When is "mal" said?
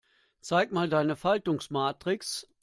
0.71-0.89